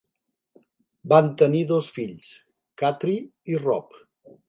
Van 1.13 1.29
tenir 1.43 1.63
dos 1.73 1.91
fills: 1.99 2.33
Katri 2.85 3.19
i 3.55 3.65
Rob. 3.65 4.05